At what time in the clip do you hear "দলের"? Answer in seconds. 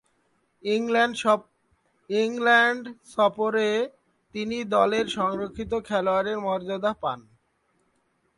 4.75-5.05